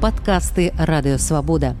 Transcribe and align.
падкасты 0.00 0.72
радыёвабода. 0.76 1.76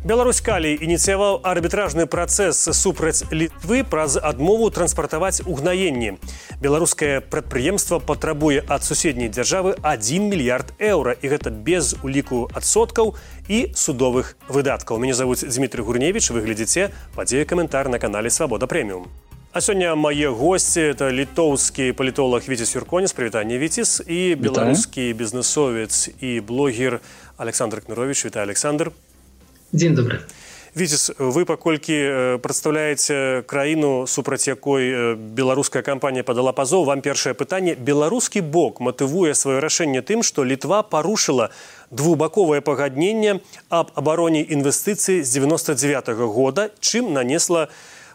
Беларусь 0.00 0.40
калій 0.40 0.78
ініцыяваў 0.80 1.42
арбітражны 1.44 2.06
працэс 2.08 2.56
супраць 2.72 3.28
літвы 3.30 3.84
праз 3.84 4.16
адмову 4.16 4.70
транспартаваць 4.72 5.44
угнаенні. 5.44 6.16
Беларускае 6.58 7.20
прадпрыемства 7.20 8.00
патрабуе 8.00 8.64
ад 8.66 8.82
суседняй 8.82 9.28
дзяржавы 9.28 9.76
1 9.84 10.26
мільярд 10.32 10.72
еўра 10.80 11.14
і 11.20 11.30
гэта 11.30 11.52
без 11.52 11.94
уліку 12.02 12.48
адсоткаў 12.56 13.14
і 13.46 13.70
судовых 13.76 14.34
выдаткаў. 14.48 14.98
Мяне 14.98 15.12
завуць 15.12 15.44
Дмітрий 15.44 15.84
Гурневіч, 15.84 16.32
выглядзіце 16.32 16.88
падзею 17.14 17.44
каментар 17.44 17.92
на 17.92 18.00
канале 18.00 18.32
Свабода 18.32 18.64
прэміум. 18.66 19.04
А 19.54 19.60
сёння 19.60 19.96
мае 19.98 20.30
госці 20.30 20.94
это 20.94 21.10
літоўскі 21.10 21.92
палітолог 21.92 22.46
Віцес 22.46 22.70
Юрконіс, 22.76 23.10
прывітанне 23.10 23.58
Віцес 23.58 23.98
і 24.06 24.34
беларускі 24.38 25.12
бізнесовец 25.12 26.10
і 26.20 26.40
блогер 26.40 27.00
Александр 27.36 27.82
Кнырович, 27.82 28.24
вітаю 28.24 28.46
Александр. 28.46 28.92
Дзень 29.72 29.94
добры. 29.94 30.22
Віцес, 30.76 31.10
вы 31.18 31.42
паколькі 31.50 32.38
прадстаўляеце 32.38 33.42
краіну 33.50 34.06
супраць 34.06 34.46
якой 34.46 35.18
беларуская 35.34 35.82
кампанія 35.82 36.22
падала 36.22 36.54
пазоў 36.54 36.86
вам 36.86 37.02
першае 37.02 37.34
пытанне 37.34 37.74
беларускі 37.74 38.38
бок 38.54 38.78
матывуе 38.78 39.34
сваё 39.34 39.58
рашэнне 39.58 39.98
тым 40.06 40.22
што 40.22 40.46
літва 40.46 40.86
парушыла 40.86 41.50
двухбаковае 41.90 42.62
пагадненне 42.62 43.42
аб 43.66 43.90
абароне 43.98 44.46
інвестыцыі 44.46 45.26
з 45.26 45.28
99 45.34 46.14
-го 46.14 46.30
года 46.30 46.70
чым 46.78 47.10
нанесла 47.18 47.66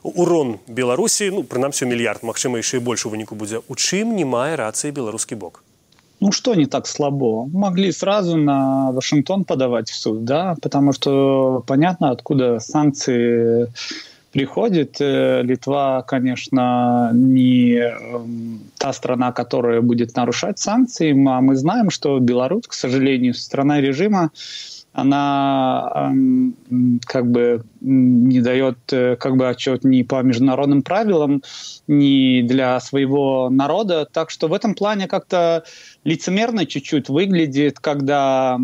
урон 0.04 0.58
беларусі 0.68 1.32
ну 1.36 1.44
прынамсі 1.44 1.86
мільярд 1.90 2.24
магчыма 2.24 2.62
яшчэ 2.62 2.80
больш 2.80 3.06
у 3.06 3.14
выніку 3.14 3.36
будзе 3.36 3.62
у 3.68 3.76
чым 3.76 4.16
не 4.16 4.26
мае 4.26 4.56
рацыі 4.56 4.92
беларускі 4.92 5.36
бок 5.36 5.64
ну 6.22 6.32
что 6.32 6.56
не 6.56 6.66
так 6.66 6.88
слабо? 6.88 7.46
Могли 7.46 7.92
сразу 7.92 8.38
на 8.38 8.92
Вашингтон 8.92 9.44
подавать 9.44 9.90
в 9.90 9.96
суд, 9.96 10.24
да, 10.24 10.56
потому 10.62 10.94
что 10.94 11.64
понятно, 11.68 12.10
откуда 12.10 12.60
санкции 12.60 13.68
приходят. 14.32 14.98
Э, 15.00 15.42
Литва, 15.44 16.02
конечно, 16.02 17.12
не 17.14 17.76
эм, 17.76 18.60
та 18.78 18.92
страна, 18.94 19.32
которая 19.32 19.82
будет 19.82 20.16
нарушать 20.16 20.60
санкции, 20.60 21.12
а 21.12 21.42
мы 21.42 21.56
знаем, 21.56 21.90
что 21.90 22.20
Беларусь, 22.20 22.68
к 22.68 22.74
сожалению, 22.74 23.34
страна 23.34 23.80
режима, 23.80 24.32
она 25.01 26.13
как 27.07 27.31
бы 27.31 27.65
не 27.81 28.41
дает 28.41 28.79
э, 28.93 29.17
как 29.17 29.37
бы 29.37 29.49
отчет 29.49 29.85
ни 29.85 30.03
по 30.03 30.23
международным 30.23 30.83
правилам, 30.83 31.43
ни 31.87 32.43
для 32.43 32.79
своего 32.81 33.49
народа. 33.51 34.07
Так 34.11 34.31
что 34.31 34.49
в 34.49 34.53
этом 34.53 34.75
плане 34.75 35.09
как-то 35.09 35.65
лицемерно 36.05 36.67
чуть-чуть 36.67 37.09
выглядит, 37.09 37.81
когда 37.81 38.59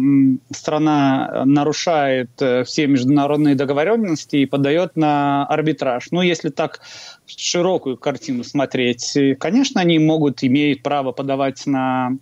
страна 0.52 1.42
нарушает 1.44 2.30
э, 2.40 2.64
все 2.64 2.86
международные 2.86 3.54
договоренности 3.54 4.36
и 4.36 4.46
подает 4.46 4.96
на 4.96 5.46
арбитраж. 5.46 6.08
Ну, 6.10 6.20
если 6.20 6.50
так 6.50 6.80
широкую 7.26 7.96
картину 7.96 8.44
смотреть, 8.44 9.16
конечно, 9.38 9.80
они 9.80 9.98
могут, 9.98 10.44
имеют 10.44 10.82
право 10.82 11.12
подавать 11.12 11.66
на 11.66 12.12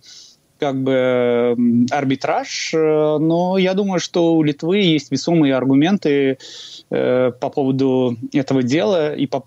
как 0.59 0.83
бы 0.83 1.57
арбитраж, 1.91 2.73
э, 2.75 3.19
но 3.19 3.59
я 3.59 3.75
думаю, 3.75 4.01
что 4.01 4.35
у 4.35 4.43
Литвы 4.43 4.79
есть 4.79 5.11
весомые 5.11 5.55
аргументы 5.55 6.39
э, 6.91 7.33
по 7.41 7.51
поводу 7.51 8.17
этого 8.33 8.63
дела 8.63 9.15
и 9.15 9.27
по, 9.27 9.45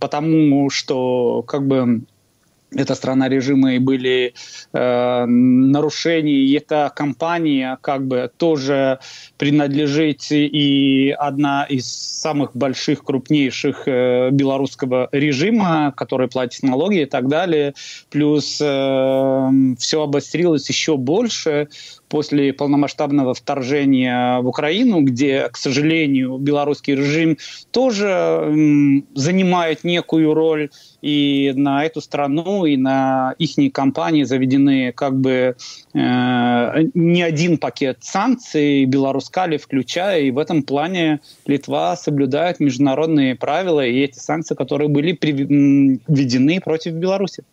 потому, 0.00 0.70
что 0.70 1.42
как 1.42 1.66
бы 1.66 2.02
это 2.70 2.94
страна 2.94 3.28
режима 3.28 3.74
и 3.74 3.78
были 3.78 4.34
э, 4.72 5.24
нарушения, 5.26 6.32
и 6.32 6.52
эта 6.54 6.92
компания 6.94 7.78
как 7.80 8.06
бы 8.06 8.30
тоже 8.36 8.98
принадлежит 9.38 10.30
и 10.30 11.14
одна 11.18 11.64
из 11.64 11.86
самых 11.90 12.54
больших, 12.54 13.04
крупнейших 13.04 13.84
э, 13.86 14.30
белорусского 14.30 15.08
режима, 15.12 15.92
который 15.96 16.28
платит 16.28 16.62
налоги 16.62 17.02
и 17.02 17.06
так 17.06 17.28
далее. 17.28 17.74
Плюс 18.10 18.58
э, 18.60 19.50
все 19.78 20.02
обострилось 20.02 20.68
еще 20.68 20.96
больше 20.96 21.68
после 22.08 22.52
полномасштабного 22.52 23.34
вторжения 23.34 24.40
в 24.40 24.48
Украину, 24.48 25.02
где, 25.02 25.48
к 25.48 25.56
сожалению, 25.56 26.38
белорусский 26.38 26.94
режим 26.94 27.38
тоже 27.70 29.04
занимает 29.14 29.84
некую 29.84 30.34
роль, 30.34 30.70
и 31.00 31.52
на 31.54 31.84
эту 31.84 32.00
страну, 32.00 32.64
и 32.64 32.76
на 32.76 33.34
их 33.38 33.72
компании 33.72 34.24
заведены 34.24 34.92
как 34.92 35.18
бы 35.18 35.56
э, 35.94 35.98
не 36.94 37.22
один 37.22 37.58
пакет 37.58 37.98
санкций, 38.00 38.84
Беларускали 38.84 39.56
включая, 39.56 40.22
и 40.22 40.30
в 40.30 40.38
этом 40.38 40.62
плане 40.62 41.20
Литва 41.46 41.96
соблюдает 41.96 42.60
международные 42.60 43.34
правила 43.34 43.84
и 43.84 44.00
эти 44.00 44.18
санкции, 44.18 44.54
которые 44.54 44.88
были 44.88 45.12
введены 45.12 46.60
против 46.60 46.94
Беларуси. 46.94 47.44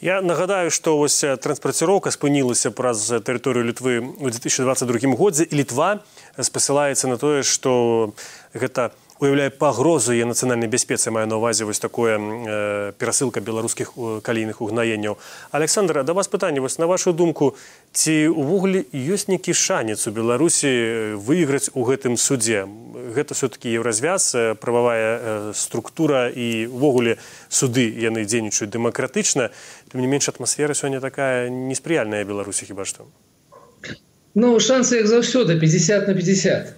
Я 0.00 0.20
нагадаю, 0.20 0.70
што 0.70 0.96
вось 1.00 1.24
транспарціроўка 1.40 2.12
спынілася 2.12 2.68
праз 2.70 3.08
тэрыторыю 3.24 3.64
літвы 3.64 4.04
ў 4.20 4.28
2022 4.28 5.16
годзе 5.16 5.48
і 5.48 5.54
літва 5.56 6.04
спасылаецца 6.36 7.08
на 7.08 7.16
тое, 7.16 7.40
што 7.40 8.12
гэта 8.52 8.92
уяўляе 9.21 9.49
пагрозу 9.53 10.13
я 10.17 10.25
нацыянальнай 10.25 10.67
бяспецы 10.67 11.13
мае 11.13 11.29
на 11.29 11.37
ўвазе 11.37 11.65
вось 11.69 11.79
такое 11.79 12.17
э, 12.17 12.91
перасылка 12.97 13.39
беларускіх 13.39 13.93
калійных 14.25 14.61
угнаенняў 14.65 15.17
александра 15.53 16.01
да 16.03 16.13
вас 16.17 16.27
пытанне 16.27 16.59
вось 16.59 16.81
на 16.81 16.89
вашу 16.89 17.13
думку 17.13 17.53
ці 17.93 18.33
увогуле 18.33 18.81
ёсць 18.89 19.29
нейкі 19.29 19.53
шанец 19.53 20.07
у 20.09 20.11
беларусі 20.11 21.15
выйграць 21.21 21.69
у 21.77 21.85
гэтым 21.85 22.17
судзе? 22.17 22.65
Гэта 23.13 23.37
все-таки 23.37 23.69
еўразвяз 23.69 24.57
прававая 24.57 25.53
структура 25.53 26.29
і 26.33 26.65
увогуле 26.71 27.17
суды 27.49 27.85
яны 27.93 28.25
дзейнічаюць 28.25 28.71
дэмакратычна. 28.73 29.51
Тым 29.91 30.01
не 30.01 30.07
менш 30.07 30.29
атмасфера 30.33 30.73
сёння 30.73 31.03
такая 31.03 31.49
неспрыяльная 31.49 32.25
беларусі 32.25 32.65
хіба 32.65 32.89
што 32.89 33.05
Ну 34.33 34.59
шансы 34.59 34.95
як 34.95 35.07
заўсёды 35.07 35.59
50 35.59 36.07
на 36.07 36.13
50 36.13 36.73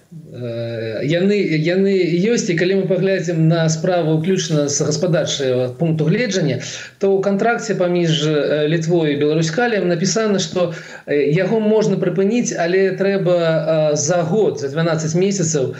яны 1.06 1.36
яны 1.62 1.92
ёсць 2.26 2.50
і 2.50 2.56
калі 2.58 2.82
мы 2.82 2.86
паглядзім 2.90 3.46
на 3.46 3.68
справу 3.70 4.18
ўключна 4.18 4.66
з 4.66 4.82
гаспадарчага 4.82 5.68
пункту 5.78 6.10
гледжання 6.10 6.58
то 6.98 7.14
ў 7.14 7.22
кантракце 7.22 7.78
паміж 7.78 8.26
літвой 8.66 9.14
беларускалем 9.22 9.86
напісана 9.86 10.42
што 10.42 10.74
яго 11.06 11.62
можна 11.62 11.94
прыпыніць 12.02 12.58
але 12.58 12.98
трэба 12.98 13.94
за 13.94 14.26
год 14.26 14.58
за 14.58 14.74
12 14.74 15.14
месяцаў 15.14 15.78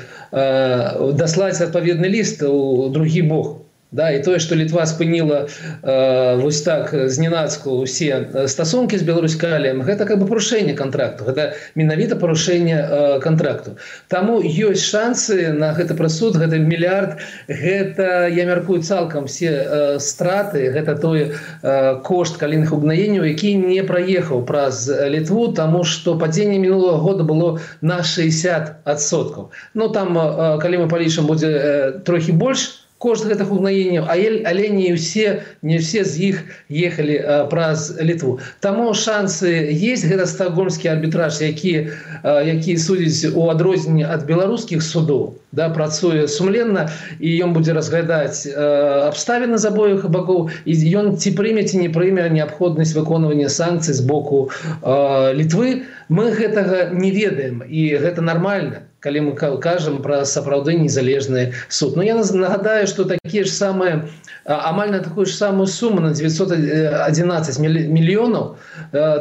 даслаць 1.18 1.58
адпаведны 1.58 2.06
ліст 2.06 2.46
у 2.46 2.86
другі 2.94 3.26
бог 3.34 3.63
Да, 3.94 4.10
і 4.10 4.22
тое, 4.27 4.41
што 4.43 4.59
літва 4.59 4.82
спыніла 4.91 5.47
э, 5.47 6.34
вось 6.43 6.66
так 6.66 6.91
зненацку 6.91 7.87
ўсе 7.87 8.50
стасункі 8.50 8.99
з 8.99 9.06
беларускалем, 9.06 9.87
гэта 9.87 10.03
как 10.03 10.19
бы 10.19 10.27
парушэнне 10.27 10.75
контракту. 10.75 11.31
Гэта 11.31 11.55
менавіта 11.78 12.19
парушэнне 12.19 12.75
э, 12.75 13.21
контракту. 13.22 13.78
Таму 14.10 14.43
ёсць 14.43 14.82
шансы 14.82 15.55
на 15.55 15.71
гэты 15.78 15.94
прасуд, 15.94 16.34
гэты 16.43 16.59
мільярд, 16.59 17.22
гэта 17.47 18.27
я 18.34 18.50
мяркую 18.50 18.82
цалкам 18.82 19.31
все 19.31 19.62
э, 19.62 19.99
страты, 20.03 20.75
гэта 20.75 20.99
той 20.99 21.31
э, 21.31 22.03
кошт 22.03 22.34
каліных 22.43 22.75
угнаенняў, 22.75 23.31
які 23.31 23.55
не 23.62 23.87
праехаў 23.87 24.43
праз 24.43 24.91
літву, 24.91 25.55
таму 25.55 25.87
што 25.87 26.19
падзенне 26.19 26.59
мінулого 26.59 26.99
года 26.99 27.22
было 27.22 27.62
на 27.78 28.03
60 28.03 28.82
адсоткаў. 28.82 29.55
Ну 29.75 29.87
там 29.94 30.19
э, 30.19 30.59
калі 30.59 30.82
мы 30.82 30.87
палічым 30.91 31.31
будзе 31.31 31.55
э, 31.55 31.93
трохі 32.03 32.34
больш, 32.34 32.83
кошт 33.04 33.28
гэтых 33.28 33.53
угнаенняў 33.53 34.09
але 34.09 34.66
не 34.72 34.91
ўсе 34.97 35.44
не 35.62 35.78
ўсе 35.82 36.04
з 36.09 36.32
іх 36.32 36.37
ехалі 36.72 37.20
праз 37.53 37.92
літву. 38.00 38.41
Таму 38.64 38.93
шансы 38.96 39.52
есть 39.70 40.08
гэта 40.08 40.26
стагольмскі 40.26 40.88
арбітраж 40.96 41.40
які 41.44 41.93
які 42.25 42.76
судзіць 42.81 43.37
у 43.37 43.49
адрозненне 43.52 44.08
ад 44.08 44.25
беларускіх 44.28 44.81
судоў 44.82 45.34
да 45.55 45.69
працуе 45.70 46.26
сумленна 46.28 46.88
і 47.20 47.31
ён 47.46 47.55
будзе 47.56 47.76
разглядаць 47.76 48.49
абставіны 48.55 49.61
з 49.61 49.70
абоіх 49.70 50.08
бакоў 50.17 50.49
і 50.64 50.73
ён 51.00 51.14
ці 51.20 51.34
прыме 51.38 51.67
ці 51.69 51.84
не 51.84 51.90
прыме 51.96 52.26
неабходнасць 52.38 52.96
выконвання 52.99 53.52
санкцый 53.52 53.94
з 53.94 54.02
боку 54.02 54.49
літвы. 54.82 55.84
Мы 56.08 56.31
гэтага 56.37 56.90
не 56.93 57.11
ведаем 57.14 57.62
і 57.69 57.82
гэта 58.00 58.20
нармальна 58.20 58.84
калі 59.03 59.19
мы 59.27 59.33
кажам 59.36 60.01
пра 60.01 60.25
сапраўды 60.25 60.75
незалежны 60.75 61.53
суд 61.68 61.95
но 61.95 62.03
я 62.03 62.15
нагадаю 62.15 62.88
что 62.88 63.06
такія 63.06 63.44
ж 63.44 63.50
самыя 63.50 64.07
амаль 64.44 64.91
на 64.91 64.99
такую 65.00 65.26
ж 65.26 65.32
самую 65.32 65.67
суму 65.67 66.00
на 66.00 66.12
911 66.12 67.58
мільёнаў 67.61 68.56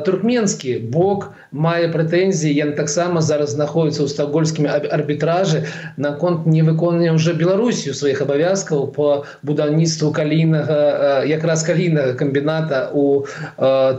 туркменскі 0.06 0.78
бок 0.92 1.32
мае 1.52 1.88
прэтэнзіі 1.94 2.52
яны 2.52 2.76
таксама 2.76 3.22
зараз 3.22 3.56
знаходзяцца 3.56 4.04
ў 4.04 4.10
стагольскім 4.10 4.68
арбітражы 4.68 5.64
наконт 5.98 6.46
невыконання 6.46 7.16
уже 7.16 7.34
беларусію 7.34 7.94
сваіх 7.94 8.22
абавязкаў 8.22 8.92
по 8.92 9.24
будаўніцтву 9.44 10.12
калійнага 10.12 11.24
якраз 11.24 11.64
калійнага 11.64 12.14
камбіната 12.20 12.92
у 12.92 13.24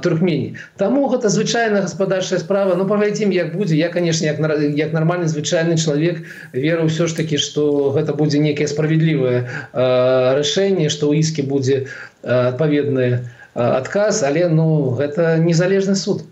туркмені 0.05 0.57
таму 0.77 1.09
гэта 1.09 1.33
звычайна 1.33 1.81
гаспадарчая 1.81 2.39
справа. 2.39 2.75
Ну 2.77 2.87
павядзім 2.87 3.33
як 3.33 3.57
будзе. 3.57 3.77
Я 3.77 3.89
конечно 3.89 4.27
як 4.27 4.39
як 4.77 4.93
нармальны 4.93 5.29
звычайны 5.29 5.77
чалавек 5.81 6.27
веру 6.53 6.87
ўсё 6.91 7.07
ж 7.07 7.17
таки 7.17 7.39
что 7.39 7.95
гэта 7.97 8.13
будзе 8.13 8.39
некае 8.39 8.69
справядлівае 8.69 9.49
рашэнне 9.73 10.89
что 10.89 11.14
у 11.15 11.23
іскі 11.23 11.47
будзе 11.55 11.79
адпаведны 12.27 13.09
адказ 13.55 14.23
але 14.27 14.47
ну 14.51 14.69
гэта 15.01 15.39
незалежны 15.49 15.95
суд 16.05 16.25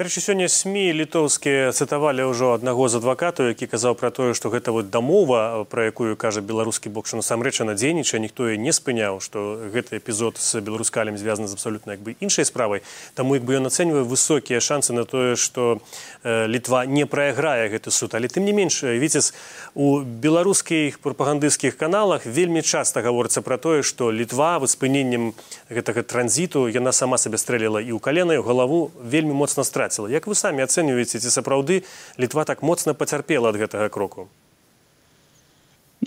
Дарэчы, 0.00 0.24
сёння 0.24 0.48
сМ 0.48 0.96
літоўскія 0.96 1.76
цытавалі 1.76 2.24
ўжо 2.32 2.56
аднаго 2.56 2.88
з 2.88 3.04
адвакатаў, 3.04 3.52
які 3.52 3.68
казаў 3.68 3.92
пра 4.00 4.08
тое, 4.08 4.32
што 4.32 4.48
гэта 4.48 4.72
вот 4.72 4.88
дамова, 4.88 5.68
пра 5.68 5.92
якую 5.92 6.16
кажа 6.16 6.40
беларускі 6.40 6.88
бок, 6.88 7.04
што 7.04 7.20
насамрэч 7.20 7.60
на 7.68 7.76
дзейнічае, 7.76 8.16
ніхто 8.16 8.48
і 8.48 8.56
не 8.56 8.72
спыняў, 8.72 9.20
што 9.20 9.60
гэты 9.68 10.00
эпізод 10.00 10.40
з 10.40 10.64
беларускалем 10.64 11.20
звязаны 11.20 11.52
з 11.52 11.52
абсалютна 11.52 12.00
як 12.00 12.00
бы 12.00 12.16
іншай 12.16 12.48
справай. 12.48 12.80
Таму 13.12 13.36
як 13.36 13.44
бы 13.44 13.60
ён 13.60 13.68
ацэньвае 13.68 14.08
высокія 14.08 14.64
шансы 14.64 14.96
на 14.96 15.04
тое, 15.04 15.36
што 15.36 15.84
э, 16.24 16.48
літва 16.48 16.88
не 16.88 17.04
прайграе 17.04 17.68
гэты 17.68 17.92
суд, 17.92 18.16
але 18.16 18.32
тым 18.32 18.48
не 18.48 18.56
менш 18.56 18.80
віцес 18.80 19.36
у 19.76 20.00
беларускіх 20.00 21.04
прапагандысцкіх 21.04 21.76
каналах 21.76 22.24
вельмі 22.24 22.64
часта 22.64 23.04
гаворыцца 23.04 23.44
пра 23.44 23.60
тое, 23.60 23.84
што 23.84 24.08
літва 24.08 24.64
вот 24.64 24.72
спыненнем 24.72 25.36
гэтага 25.68 26.08
транзіту 26.08 26.72
яна 26.72 26.88
сама 26.96 27.20
сабе 27.20 27.36
стрэліла 27.36 27.84
і 27.84 27.92
ў 27.92 28.00
калена 28.00 28.32
і 28.32 28.40
ў 28.40 28.48
галаву 28.48 28.96
вельмі 28.96 29.36
моцна 29.36 29.60
страціла 29.60 29.89
страціла 29.89 30.09
як 30.09 30.27
вы 30.27 30.35
самі 30.35 30.63
ацэньваеце 30.63 31.19
ці 31.19 31.29
сапраўды 31.29 31.83
літва 32.17 32.45
так 32.45 32.63
моцна 32.63 32.93
пацярпела 32.93 33.49
ад 33.49 33.59
гэтага 33.59 33.89
кроку 33.89 34.29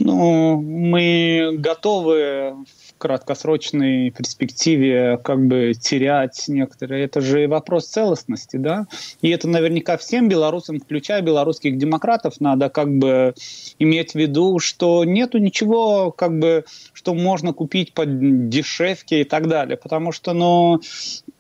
ну 0.00 0.61
мы 0.61 1.56
готовы 1.59 2.53
в 2.53 2.99
краткосрочной 2.99 4.11
перспективе 4.11 5.19
как 5.23 5.47
бы 5.47 5.75
терять 5.75 6.44
некоторые 6.49 7.05
это 7.05 7.20
же 7.20 7.47
вопрос 7.49 7.87
целостности 7.87 8.56
да 8.56 8.87
и 9.23 9.31
это 9.31 9.49
наверняка 9.49 9.97
всем 9.97 10.29
белорусам 10.29 10.81
включая 10.81 11.23
белорусских 11.23 11.79
демократов 11.79 12.41
надо 12.41 12.69
как 12.69 12.93
бы 12.93 13.35
иметь 13.79 14.12
в 14.12 14.15
виду 14.17 14.59
что 14.59 15.05
нету 15.05 15.38
ничего 15.38 16.11
как 16.11 16.38
бы 16.38 16.65
что 16.93 17.15
можно 17.15 17.53
купить 17.53 17.93
под 17.93 18.49
дешевки 18.49 19.15
и 19.15 19.25
так 19.25 19.49
далее 19.49 19.76
потому 19.76 20.12
что 20.12 20.32
ну 20.32 20.81
же 20.82 21.31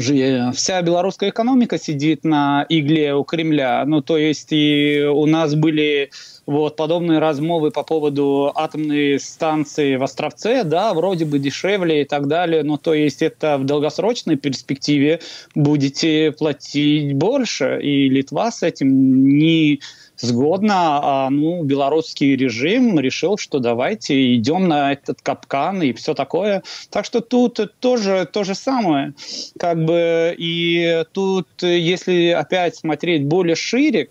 вся 0.00 0.80
белорусская 0.82 1.30
экономика 1.30 1.78
сидит 1.78 2.24
на 2.24 2.64
игле 2.68 3.14
у 3.14 3.24
Кремля. 3.24 3.84
Ну, 3.84 4.00
то 4.00 4.16
есть 4.16 4.48
и 4.50 5.04
у 5.04 5.26
нас 5.26 5.54
были 5.54 6.10
вот 6.46 6.76
подобные 6.76 7.18
размовы 7.18 7.70
по 7.70 7.82
поводу 7.82 8.52
атомной 8.54 9.20
станции 9.20 9.96
в 9.96 10.02
Островце, 10.02 10.64
да, 10.64 10.92
вроде 10.94 11.24
бы 11.24 11.38
дешевле 11.38 12.02
и 12.02 12.04
так 12.04 12.26
далее, 12.26 12.62
но 12.62 12.78
то 12.78 12.94
есть 12.94 13.22
это 13.22 13.58
в 13.58 13.64
долгосрочной 13.64 14.36
перспективе 14.36 15.20
будете 15.54 16.32
платить 16.32 17.14
больше, 17.14 17.78
и 17.82 18.08
Литва 18.08 18.50
с 18.50 18.62
этим 18.62 19.28
не 19.28 19.80
сгодно, 20.22 21.00
а 21.02 21.30
ну, 21.30 21.62
белорусский 21.64 22.36
режим 22.36 22.98
решил, 22.98 23.36
что 23.36 23.58
давайте 23.58 24.34
идем 24.34 24.68
на 24.68 24.92
этот 24.92 25.20
капкан 25.20 25.82
и 25.82 25.92
все 25.92 26.14
такое. 26.14 26.62
Так 26.90 27.04
что 27.04 27.20
тут 27.20 27.60
тоже 27.80 28.28
то 28.32 28.44
же 28.44 28.54
самое. 28.54 29.14
Как 29.58 29.84
бы, 29.84 30.34
и 30.38 31.04
тут, 31.12 31.48
если 31.62 32.28
опять 32.28 32.76
смотреть 32.76 33.24
более 33.26 33.56
шире, 33.56 34.08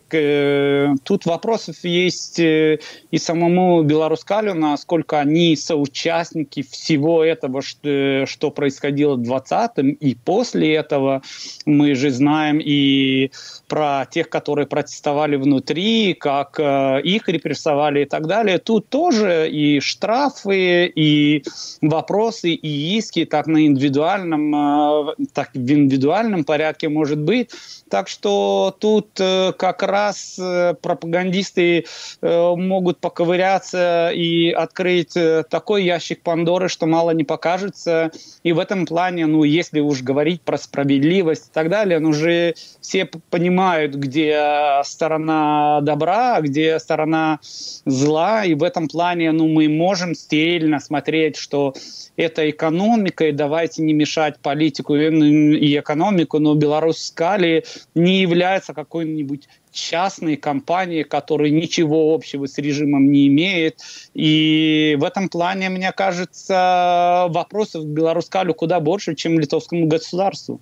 тут 1.03 1.25
вопросов 1.25 1.77
есть 1.83 2.39
э, 2.39 2.79
и 3.09 3.17
самому 3.17 3.81
Беларускалю, 3.83 4.53
насколько 4.53 5.19
они 5.19 5.55
соучастники 5.55 6.61
всего 6.63 7.23
этого, 7.23 7.61
что, 7.61 8.25
что 8.27 8.51
происходило 8.51 9.15
в 9.15 9.21
20-м, 9.21 9.91
и 9.91 10.15
после 10.15 10.75
этого 10.75 11.21
мы 11.65 11.95
же 11.95 12.11
знаем 12.11 12.59
и 12.59 13.31
про 13.67 14.05
тех, 14.09 14.29
которые 14.29 14.67
протестовали 14.67 15.37
внутри, 15.37 16.00
как 16.19 16.59
э, 16.59 17.01
их 17.03 17.27
репрессовали 17.27 18.03
и 18.03 18.05
так 18.05 18.27
далее. 18.27 18.57
Тут 18.57 18.89
тоже 18.89 19.49
и 19.49 19.79
штрафы, 19.79 20.85
и 20.87 21.43
вопросы, 21.81 22.51
и 22.51 22.97
иски 22.97 23.25
так 23.25 23.47
на 23.47 23.65
индивидуальном, 23.65 24.55
э, 24.55 25.15
так 25.33 25.49
в 25.53 25.71
индивидуальном 25.71 26.43
порядке 26.43 26.89
может 26.89 27.19
быть. 27.19 27.51
Так 27.89 28.07
что 28.07 28.75
тут 28.79 29.09
э, 29.19 29.53
как 29.57 29.83
раз 29.83 30.39
пропагандисты 30.81 31.85
могут 32.21 32.99
поковыряться 32.99 34.11
и 34.13 34.51
открыть 34.51 35.17
такой 35.49 35.83
ящик 35.83 36.21
Пандоры, 36.21 36.69
что 36.69 36.85
мало 36.85 37.11
не 37.11 37.23
покажется. 37.23 38.11
И 38.43 38.53
в 38.53 38.59
этом 38.59 38.85
плане, 38.85 39.25
ну, 39.25 39.43
если 39.43 39.79
уж 39.79 40.01
говорить 40.01 40.41
про 40.41 40.57
справедливость 40.57 41.47
и 41.47 41.53
так 41.53 41.69
далее, 41.69 41.99
ну, 41.99 42.09
уже 42.09 42.55
все 42.79 43.05
понимают, 43.29 43.95
где 43.95 44.81
сторона 44.83 45.81
добра, 45.91 46.39
где 46.41 46.79
сторона 46.79 47.39
зла, 47.85 48.45
и 48.45 48.53
в 48.53 48.63
этом 48.63 48.87
плане 48.87 49.31
ну, 49.31 49.47
мы 49.47 49.67
можем 49.67 50.15
стерильно 50.15 50.79
смотреть, 50.79 51.35
что 51.35 51.73
это 52.15 52.49
экономика, 52.49 53.27
и 53.27 53.31
давайте 53.31 53.81
не 53.81 53.93
мешать 53.93 54.39
политику 54.39 54.95
и 54.95 55.79
экономику, 55.79 56.39
но 56.39 56.55
Беларусь 56.55 57.05
Скали 57.07 57.65
не 57.95 58.21
является 58.21 58.73
какой-нибудь 58.73 59.47
частной 59.71 60.37
компанией, 60.37 61.03
которая 61.03 61.49
ничего 61.49 62.13
общего 62.13 62.45
с 62.45 62.57
режимом 62.57 63.11
не 63.11 63.27
имеет. 63.27 63.79
И 64.13 64.97
в 64.99 65.03
этом 65.03 65.29
плане, 65.29 65.69
мне 65.69 65.91
кажется, 65.91 67.27
вопросов 67.29 67.83
к 67.83 67.87
Беларускалю 67.87 68.53
куда 68.53 68.79
больше, 68.79 69.15
чем 69.15 69.39
литовскому 69.39 69.87
государству. 69.87 70.61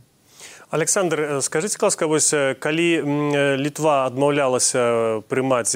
Александр 0.69 1.39
скажите 1.41 1.77
ласка 1.81 2.05
вось 2.05 2.33
калі 2.59 2.89
літва 3.57 4.05
адмаўлялася 4.05 5.21
прымаць 5.25 5.73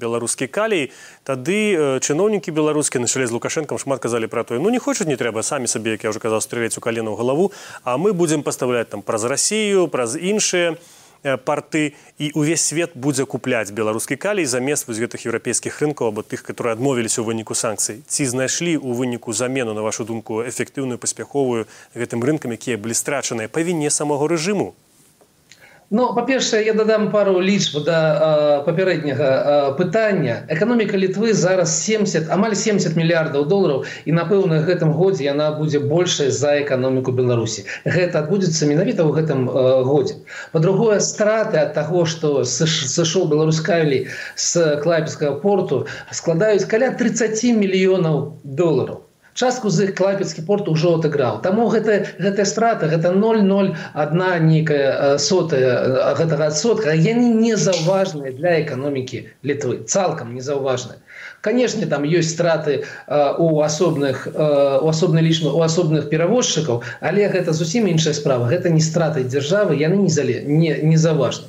беларускі 0.00 0.48
калій 0.48 0.88
тады 1.28 2.00
чыноўнікі 2.00 2.48
беларускі 2.48 3.04
начале 3.04 3.28
з 3.28 3.36
лукашэнкам 3.36 3.76
шмат 3.76 4.00
казалі 4.00 4.32
пра 4.32 4.44
тое 4.44 4.58
ну 4.58 4.72
не 4.72 4.80
хочуць 4.80 5.08
не 5.08 5.20
трэба 5.20 5.44
самі 5.44 5.68
сабе 5.68 6.00
як 6.00 6.04
я 6.04 6.10
уже 6.10 6.24
казаў 6.24 6.40
стрэляць 6.40 6.78
у 6.78 6.80
калену 6.80 7.16
галаву 7.20 7.52
а 7.84 8.00
мы 8.00 8.12
будзем 8.12 8.42
пастаўляць 8.42 8.88
там 8.88 9.02
праз 9.02 9.28
рассію 9.28 9.88
праз 9.88 10.16
іншыя 10.16 10.76
Э, 10.76 10.99
парты 11.22 11.94
і 12.18 12.32
увесь 12.34 12.62
свет 12.62 12.92
будзе 12.94 13.24
купляць 13.24 13.70
беларускі 13.70 14.16
калій 14.16 14.46
замест 14.46 14.88
вось 14.88 15.00
гэтых 15.00 15.26
еўрапейскіх 15.26 15.80
рынкаў 15.80 16.12
або 16.12 16.22
тых 16.22 16.42
которые 16.42 16.72
адмовіліся 16.72 17.20
ў 17.20 17.32
выніку 17.32 17.54
санкцый. 17.54 18.02
Ці 18.06 18.26
знайшлі 18.26 18.76
ў 18.76 18.90
выніку 18.96 19.32
замену 19.32 19.74
на 19.74 19.82
вашу 19.82 20.04
думку 20.04 20.42
эфектыўную 20.42 20.98
паспяховую 20.98 21.66
гэтым 21.94 22.24
рынкам 22.24 22.56
якія 22.56 22.80
былі 22.80 22.94
страчаныя 22.94 23.48
па 23.48 23.60
віне 23.60 23.90
самого 23.90 24.28
рэжыму 24.28 24.74
Ну 25.92 26.04
па-першае 26.14 26.58
я 26.66 26.72
дадам 26.78 27.08
пару 27.10 27.40
лічб 27.42 27.80
да 27.86 28.62
папярэдняга 28.66 29.30
пытання. 29.78 30.36
Эканоміка 30.46 30.94
літвы 30.94 31.34
зараз 31.34 31.72
70 31.82 32.30
амаль 32.30 32.54
70 32.54 32.94
мільярдаў 32.94 33.48
долараў 33.50 33.82
і 34.06 34.14
напэўна 34.14 34.60
гэтым 34.68 34.94
годзе 34.94 35.26
яна 35.26 35.50
будзе 35.58 35.82
большай 35.82 36.30
за 36.30 36.54
эканоміку 36.62 37.10
беларусі. 37.10 37.66
Гэта 37.82 38.22
адбудзецца 38.22 38.70
менавіта 38.70 39.02
ў 39.02 39.18
гэтым 39.18 39.50
годзе. 39.90 40.22
По-другое 40.54 41.02
страты 41.02 41.58
ад 41.66 41.74
таго 41.74 42.06
што 42.06 42.46
сышоў 42.46 43.26
беларускавілі 43.34 44.06
з 44.38 44.78
клайпскага 44.86 45.42
порту 45.42 45.84
складаюць 46.14 46.70
каля 46.70 46.94
30 46.94 47.42
мільёнаў 47.58 48.26
долараў 48.46 49.09
частку 49.34 49.70
з 49.70 49.88
іх 49.88 49.94
клапецкі 49.94 50.42
порт 50.46 50.68
ужо 50.68 50.96
адыграў. 50.98 51.40
Таму 51.44 51.68
гэта 51.72 52.06
гэтая 52.18 52.46
страта 52.46 52.90
гэта 52.90 53.12
001 53.14 53.74
нейкая 54.46 55.18
сотая 55.18 56.14
гэтага 56.18 56.50
адсотка 56.50 56.94
яны 56.94 57.34
не 57.34 57.56
заўважныя 57.56 58.32
для 58.32 58.60
эканомікі 58.62 59.26
літвы. 59.42 59.84
Цалкам 59.86 60.34
незаўважныя. 60.34 60.98
Конечно 61.40 61.86
там 61.86 62.04
есть 62.04 62.30
страты 62.30 62.84
у 63.38 63.60
асобных 63.60 64.28
у 64.34 64.88
асобнай 64.88 65.22
лічбы 65.22 65.52
у 65.52 65.62
асобных 65.62 66.10
перавозчыкаў 66.10 66.82
але 67.00 67.28
гэта 67.28 67.52
зусім 67.52 67.86
іншая 67.86 68.14
справа. 68.14 68.48
Гэта 68.48 68.70
не 68.70 68.80
страты 68.80 69.24
дзяржавы 69.24 69.76
яны 69.76 70.04
не 70.04 70.10
не 70.44 70.72
не 70.82 70.96
заважна 70.96 71.46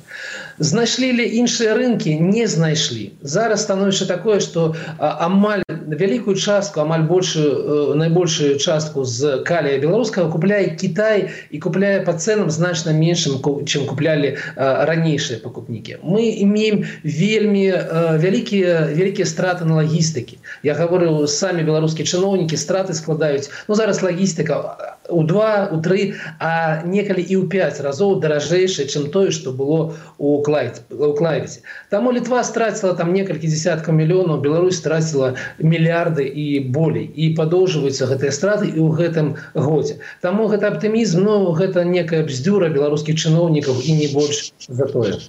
знайшлі 0.59 1.11
ли 1.17 1.25
іншыя 1.37 1.77
рынкі 1.77 2.17
не 2.19 2.47
знайшлі 2.47 3.11
зараз 3.21 3.63
становішча 3.63 4.05
такое 4.05 4.39
что 4.39 4.75
амаль 4.97 5.61
вялікую 5.69 6.35
частку 6.35 6.81
амаль 6.81 7.05
большую 7.05 7.95
найбольшую 7.95 8.57
частку 8.57 9.05
з 9.05 9.43
калія 9.45 9.77
беларускага 9.77 10.31
купляе 10.31 10.75
Кітай 10.75 11.29
і 11.51 11.59
купляе 11.59 12.01
по 12.01 12.13
ценам 12.13 12.49
значна 12.49 12.91
меншым 12.91 13.37
чым 13.65 13.85
куплялі 13.85 14.37
ранейшыя 14.55 15.39
пакупнікі 15.39 16.01
мы 16.01 16.33
имеем 16.41 16.85
вельмі 17.03 17.71
вялікія 18.17 18.89
вялікія 18.93 19.25
страты 19.29 19.65
на 19.65 19.81
лагістыкі 19.83 20.41
я 20.63 20.73
говорю 20.73 21.27
самі 21.27 21.63
беларускія 21.63 22.05
чыноўнікі 22.05 22.57
страты 22.57 22.93
складаюць 22.93 23.49
ну 23.67 23.75
зараз 23.75 24.01
лагістыка 24.01 24.97
у 25.09 25.23
два 25.23 25.69
у 25.71 25.81
тры 25.81 26.17
а 26.39 26.83
некалі 26.83 27.21
і 27.21 27.35
ў 27.37 27.47
5 27.47 27.81
разоў 27.85 28.19
даражэйшае 28.19 28.87
чым 28.87 29.09
тое 29.13 29.31
что 29.31 29.51
было 29.51 29.93
у 30.17 30.40
уклавіце 30.42 31.64
таму 31.88 32.12
літва 32.12 32.44
страціла 32.44 32.92
там 32.98 33.12
некалькі 33.16 33.48
десяткаў 33.48 33.94
мільёнаў 33.96 34.40
Беларусь 34.44 34.76
страціла 34.76 35.34
мільярды 35.58 36.26
і 36.28 36.60
болей. 36.60 37.08
І 37.14 37.34
падоўжваюцца 37.36 38.08
гэтыя 38.10 38.32
страты 38.32 38.68
і 38.68 38.80
ў 38.80 38.88
гэтым 38.98 39.26
годзе. 39.54 40.00
Таму 40.20 40.48
гэта 40.52 40.72
аптымізм 40.74 41.22
Ну 41.22 41.52
гэта 41.54 41.84
некая 41.86 42.24
бздюра 42.26 42.68
беларускіх 42.68 43.14
чыноўнікаў 43.14 43.78
і 43.78 43.92
не 44.00 44.08
больш 44.10 44.52
за 44.68 44.86
тое. 44.90 45.20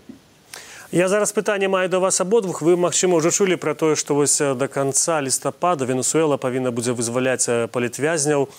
Я 0.92 1.08
зараз 1.08 1.34
пытанне 1.34 1.68
маю 1.68 1.90
до 1.90 2.00
вас 2.00 2.22
абодвух. 2.22 2.62
Вы 2.62 2.78
магчыма 2.78 3.18
ўжо 3.18 3.30
чулі 3.30 3.58
пра 3.58 3.74
тое 3.74 3.96
што 3.96 4.18
вось 4.18 4.42
да 4.42 4.68
канца 4.68 5.22
лістапада 5.22 5.86
венесуэла 5.86 6.38
павінна 6.38 6.72
будзе 6.72 6.94
вызваляць 6.94 7.50
палітвязняў 7.70 8.50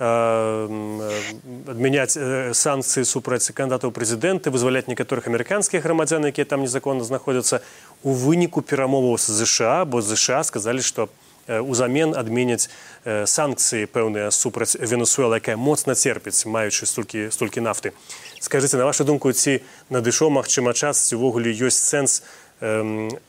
адмяняць 0.00 2.16
санкцыі 2.56 3.04
супраць 3.04 3.52
кандыдатаў 3.52 3.92
прэзідэнты 3.92 4.48
вызваляць 4.48 4.88
некаторых 4.88 5.28
амерыканскіх 5.28 5.84
грамадзян 5.84 6.24
якія 6.32 6.48
там 6.48 6.64
незаконна 6.64 7.04
знаходзяцца 7.04 7.60
у 8.00 8.16
выніку 8.16 8.64
перамоваў 8.64 9.20
з 9.20 9.44
ЗША 9.44 9.84
бо 9.84 10.00
ЗША 10.00 10.40
сказалі 10.48 10.80
што 10.80 11.12
узамен 11.48 12.14
адменяць 12.16 12.70
санкцыі 13.04 13.84
пэўныя 13.92 14.30
супраць 14.32 14.80
венесуэла 14.80 15.36
якая 15.42 15.56
моцна 15.60 15.94
церпіць 15.94 16.46
маючы 16.46 16.86
столькі 16.86 17.28
столькі 17.28 17.60
нафты. 17.60 17.92
Скажыце 18.40 18.80
на 18.80 18.88
вашу 18.88 19.04
думку 19.04 19.32
ці 19.32 19.60
надышоў 19.90 20.30
магчыма 20.30 20.72
час 20.72 21.10
ці 21.10 21.20
ўвогуле 21.20 21.52
ёсць 21.52 21.80
сэнс 21.80 22.22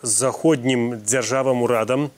заходнім 0.03 1.03
дзяржавам 1.03 1.63
урадам 1.63 2.11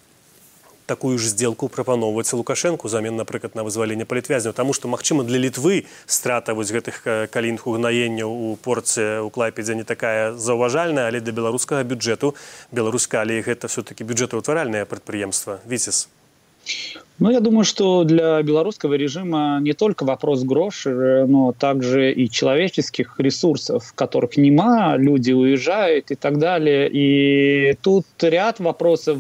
такую 0.88 1.18
ж 1.20 1.28
сделку 1.28 1.68
прапаноўваць 1.68 2.32
лукашэнку 2.32 2.88
замен 2.88 3.20
напрыклад 3.20 3.54
на 3.54 3.62
вызваленне 3.66 4.08
палітвязняў 4.08 4.56
таму 4.56 4.72
што 4.72 4.88
магчыма 4.88 5.24
для 5.28 5.38
літвы 5.44 5.84
страта 6.06 6.56
вось 6.56 6.72
гэтых 6.72 7.04
калінг 7.34 7.68
угнаенняў 7.68 8.32
у 8.32 8.56
порце 8.56 9.20
у 9.20 9.28
клайпедзе 9.30 9.76
не 9.76 9.84
такая 9.84 10.32
заўважальная 10.32 11.08
але 11.12 11.20
для 11.20 11.36
беларускага 11.40 11.84
бюджэту 11.84 12.34
беларуска 12.72 13.20
але 13.20 13.42
гэта 13.44 13.68
все-таки 13.68 14.08
бюджэтаўтваральнае 14.08 14.88
прадпрыемства 14.88 15.60
віцес 15.68 16.08
Ну, 17.18 17.30
я 17.30 17.40
думаю, 17.40 17.64
что 17.64 18.04
для 18.04 18.42
белорусского 18.42 18.94
режима 18.94 19.58
не 19.60 19.72
только 19.72 20.04
вопрос 20.04 20.44
гроши, 20.44 21.24
но 21.26 21.52
также 21.52 22.12
и 22.12 22.30
человеческих 22.30 23.14
ресурсов, 23.18 23.92
которых 23.94 24.36
нема, 24.36 24.96
люди 24.96 25.32
уезжают 25.32 26.10
и 26.10 26.14
так 26.14 26.38
далее. 26.38 26.88
И 26.92 27.74
тут 27.82 28.06
ряд 28.20 28.60
вопросов 28.60 29.18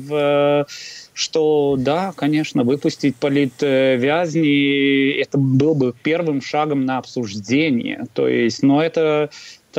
что 1.13 1.75
да, 1.77 2.13
конечно, 2.15 2.63
выпустить 2.63 3.15
политвязни, 3.15 5.11
это 5.11 5.37
был 5.37 5.75
бы 5.75 5.93
первым 6.03 6.41
шагом 6.41 6.85
на 6.85 6.97
обсуждение. 6.97 8.05
То 8.13 8.27
есть, 8.27 8.63
но 8.63 8.83
это 8.83 9.29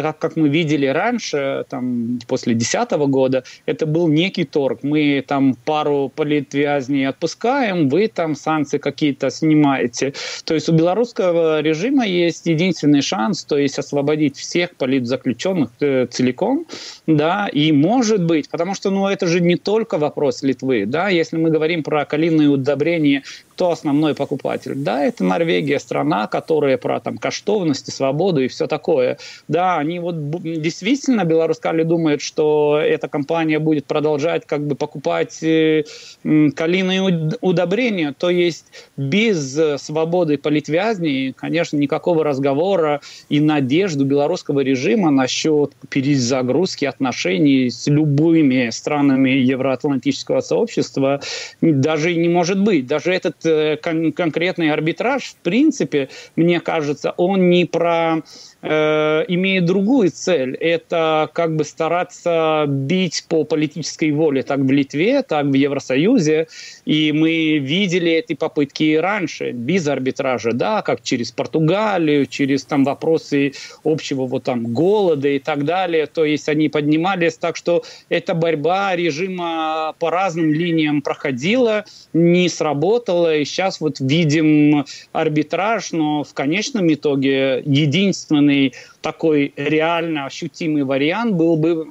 так 0.03 0.19
как 0.19 0.37
мы 0.37 0.49
видели 0.49 0.87
раньше, 0.87 1.65
там, 1.69 2.19
после 2.27 2.55
2010 2.55 2.91
года, 3.09 3.45
это 3.67 3.87
был 3.87 4.09
некий 4.09 4.45
торг. 4.45 4.81
Мы 4.83 5.25
там 5.27 5.55
пару 5.65 6.13
политвязней 6.15 7.09
отпускаем, 7.09 7.89
вы 7.89 8.09
там 8.09 8.35
санкции 8.35 8.79
какие-то 8.79 9.31
снимаете. 9.31 10.15
То 10.45 10.55
есть 10.55 10.69
у 10.69 10.73
белорусского 10.73 11.61
режима 11.61 12.07
есть 12.07 12.47
единственный 12.47 13.03
шанс, 13.03 13.45
то 13.45 13.57
есть 13.57 13.79
освободить 13.79 14.37
всех 14.37 14.77
политзаключенных 14.77 15.71
э, 15.81 16.07
целиком, 16.07 16.67
да, 17.07 17.49
и 17.49 17.73
может 17.73 18.25
быть, 18.25 18.51
потому 18.51 18.75
что, 18.75 18.91
ну, 18.91 19.09
это 19.09 19.27
же 19.27 19.41
не 19.41 19.57
только 19.57 19.99
вопрос 19.99 20.43
Литвы, 20.43 20.87
да, 20.87 21.09
если 21.09 21.37
мы 21.37 21.51
говорим 21.51 21.83
про 21.83 22.05
калийные 22.05 22.49
удобрения, 22.49 23.23
кто 23.55 23.71
основной 23.71 24.17
покупатель? 24.17 24.75
Да, 24.75 25.05
это 25.05 25.23
Норвегия, 25.23 25.79
страна, 25.79 26.27
которая 26.27 26.77
про 26.77 26.99
там 26.99 27.19
каштовность, 27.19 27.93
свободу 27.93 28.43
и 28.43 28.49
все 28.49 28.67
такое. 28.67 29.19
Да, 29.47 29.79
они 29.79 30.01
вот 30.01 30.31
действительно, 30.43 31.25
Беларускали 31.25 31.85
думает, 31.85 32.21
что 32.21 32.81
эта 32.83 33.07
компания 33.09 33.61
будет 33.61 33.87
продолжать 33.87 34.45
как 34.45 34.67
бы 34.67 34.75
покупать 34.75 35.41
э, 35.43 35.85
калийные 36.25 37.31
удобрения, 37.41 38.13
то 38.17 38.29
есть 38.29 38.67
без 38.97 39.57
свободы 39.81 40.37
политвязней, 40.37 41.33
конечно, 41.33 41.77
никакого 41.77 42.25
разговора 42.25 43.03
и 43.29 43.39
надежду 43.39 44.05
белорусского 44.05 44.61
режима 44.61 45.11
насчет 45.11 45.73
перезагрузки 45.91 46.87
отношений 46.87 47.71
с 47.71 47.87
любыми 47.87 48.71
странами 48.71 49.31
евроатлантического 49.31 50.41
сообщества 50.41 51.21
даже 51.61 52.15
не 52.17 52.29
может 52.29 52.59
быть. 52.61 52.87
Даже 52.89 53.13
этот 53.13 53.44
э, 53.44 53.44
кон- 53.83 54.13
конкретный 54.13 54.71
арбитраж, 54.73 55.25
в 55.25 55.37
принципе, 55.37 56.09
мне 56.37 56.61
кажется, 56.61 57.13
он 57.17 57.51
не 57.51 57.65
про 57.65 58.23
э, 58.63 59.25
имеет 59.29 59.67
другую 59.67 60.11
цель. 60.11 60.55
Это 60.57 61.29
как 61.33 61.57
бы 61.57 61.65
стараться 61.65 62.65
бить 62.67 63.27
по 63.29 63.45
политической 63.45 64.11
воле 64.11 64.43
так 64.43 64.61
в 64.61 64.71
Литве, 64.71 65.23
так 65.23 65.47
в 65.47 65.55
Евросоюзе. 65.55 66.49
И 66.85 67.13
мы 67.13 67.59
видели 67.59 68.13
эти 68.13 68.35
попытки 68.35 68.83
и 68.85 68.97
раньше, 68.97 69.53
без 69.53 69.87
арбитража, 69.87 70.53
да, 70.53 70.83
как 70.83 71.03
через 71.03 71.31
Португалию, 71.33 72.27
через 72.27 72.65
там 72.65 72.85
вопросы 72.85 73.53
общего 73.85 74.27
вот 74.27 74.45
там 74.45 74.73
голода 74.73 75.29
и 75.29 75.39
так 75.39 75.65
далее. 75.65 76.07
То 76.07 76.25
есть 76.25 76.49
они 76.49 76.69
поднимались 76.69 77.37
так, 77.37 77.57
что 77.57 77.85
эта 78.09 78.35
борьба 78.35 78.97
режима 78.97 79.95
по 79.99 80.11
разным 80.11 80.53
линиям 80.53 81.03
проходила, 81.03 81.85
не 82.13 82.49
сработала. 82.49 83.34
Сейчас 83.45 83.81
вот 83.81 84.01
видим 84.01 84.85
арбитраж, 85.13 85.93
но 85.93 86.23
в 86.23 86.33
конечном 86.35 86.93
итоге 86.93 87.63
единственный 87.65 88.05
единственный 88.05 88.75
такой 89.01 89.53
реально 89.57 90.27
ощутимый 90.27 90.85
вариант 90.85 91.35
был 91.35 91.57
бы 91.57 91.87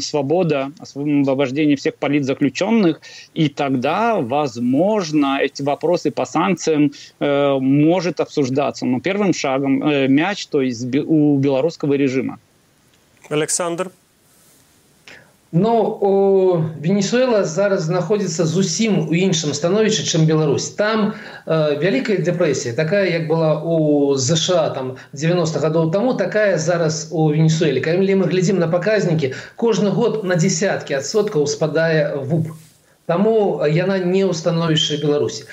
свобода, 0.00 0.72
освобождение 0.78 1.76
всех 1.76 1.96
политзаключенных, 1.96 3.00
и 3.34 3.48
тогда, 3.48 4.20
возможно, 4.20 5.38
эти 5.40 5.62
вопросы 5.62 6.10
по 6.10 6.24
санкциям 6.24 6.92
э, 7.20 7.58
может 7.58 8.20
обсуждаться. 8.20 8.86
Но 8.86 9.00
первым 9.00 9.32
шагом 9.32 9.82
э, 9.82 10.08
мяч, 10.08 10.46
то 10.46 10.60
есть 10.60 10.84
у 10.94 11.38
белорусского 11.38 11.94
режима. 11.94 12.38
Александр. 13.30 13.90
Ну 15.56 16.66
Венесуэла 16.82 17.44
зараз 17.46 17.86
знаходзіцца 17.86 18.42
зусім 18.42 18.96
у 19.06 19.14
іншым 19.14 19.54
становішчы, 19.54 20.02
чым 20.02 20.26
Беларусь. 20.26 20.66
Там 20.74 21.14
э, 21.46 21.78
вялікая 21.78 22.16
дэпрэсія, 22.26 22.74
такая 22.74 23.06
як 23.06 23.28
была 23.30 23.62
у 23.62 24.16
ЗША 24.18 24.74
там 24.74 24.96
90 25.12 25.60
гадоў 25.62 25.92
таму, 25.94 26.14
такая 26.18 26.58
зараз 26.58 27.06
у 27.12 27.30
Венесуэле. 27.30 27.78
Калі 27.78 28.02
мы 28.18 28.26
глядзім 28.26 28.58
на 28.58 28.66
паказнікі, 28.66 29.30
кожны 29.54 29.94
год 29.94 30.24
на 30.24 30.34
десяткі 30.34 30.98
адсоткаў 30.98 31.46
спадае 31.46 32.18
вуп. 32.18 32.50
Таму 33.06 33.62
яна 33.62 34.00
не 34.02 34.26
ў 34.26 34.34
становішчы 34.34 34.98
Беларусі. 35.06 35.46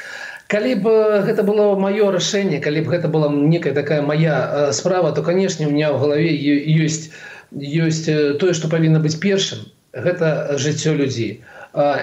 Калі 0.49 0.81
б 0.81 0.95
гэта 1.29 1.45
было 1.45 1.77
маё 1.77 2.09
рашэнне, 2.09 2.57
калі 2.57 2.81
б 2.81 2.97
гэта 2.97 3.05
была 3.05 3.29
некая 3.29 3.77
такая 3.77 4.01
моя 4.01 4.73
справа, 4.73 5.13
то 5.13 5.21
канешне, 5.21 5.69
у 5.69 5.69
меня 5.69 5.93
ў 5.93 6.01
галаве 6.01 6.33
ёсць 6.89 7.13
ёсць 7.53 8.09
тое, 8.41 8.57
што 8.57 8.65
павінна 8.65 8.97
быць 8.97 9.21
першым 9.21 9.61
гэта 9.93 10.57
жыццё 10.57 10.93
людзей. 10.95 11.41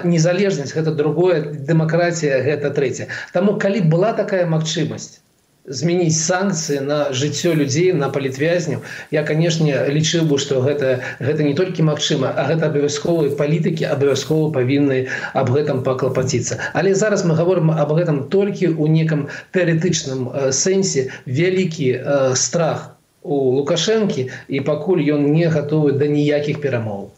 Незалежнасць 0.05 0.73
гэта 0.73 0.93
другое 0.97 1.41
дэмакратія 1.71 2.41
гэта 2.41 2.71
трэця 2.73 3.09
Таму 3.37 3.59
калі 3.61 3.85
была 3.93 4.15
такая 4.17 4.47
магчымасць 4.49 5.21
змяніць 5.69 6.17
санкцыі 6.17 6.81
на 6.85 6.99
жыццё 7.13 7.53
людзей 7.53 7.93
на 7.93 8.09
палітвязняў 8.09 8.81
я 9.13 9.23
канешне 9.31 9.77
лічыў 9.97 10.25
бы 10.31 10.39
што 10.45 10.63
гэта 10.65 10.95
гэта 11.21 11.45
не 11.49 11.53
толькі 11.59 11.85
магчыма 11.89 12.33
а 12.33 12.47
гэта 12.51 12.73
абавязковыя 12.73 13.37
палітыкі 13.41 13.85
абавязкова 13.93 14.49
павінны 14.57 15.01
аб 15.35 15.53
гэтым 15.53 15.85
паклапаціцца. 15.85 16.59
Але 16.73 16.95
зараз 16.95 17.25
мы 17.29 17.37
говорим 17.37 17.71
об 17.71 17.93
гэтым 17.93 18.25
толькі 18.33 18.73
ў 18.73 18.89
некам 18.89 19.29
тэарэтычным 19.53 20.33
сэнсе. 20.63 21.09
Вялікі 21.27 21.89
страх 22.33 22.97
у 23.23 23.61
лукашэнкі 23.61 24.29
і 24.49 24.65
пакуль 24.65 25.05
ён 25.05 25.29
не 25.37 25.53
гатовы 25.53 25.93
да 26.01 26.09
ніякіх 26.09 26.65
перамоў 26.65 27.13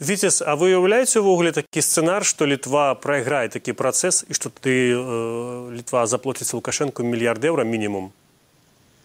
Віцес, 0.00 0.42
а 0.42 0.58
вы 0.58 0.74
уяўляеце 0.74 1.22
увогуле 1.22 1.54
такі 1.54 1.80
сцэнар, 1.80 2.26
што 2.26 2.46
літва 2.50 2.94
прайграе 2.98 3.46
такі 3.48 3.72
працэс 3.78 4.26
і 4.26 4.34
што 4.34 4.50
ты 4.50 4.90
э, 4.90 4.98
літва 5.70 6.06
заплоціцца 6.10 6.58
лукашэнку 6.58 7.06
мільярд 7.06 7.44
еўра 7.44 7.62
мінімум 7.62 8.10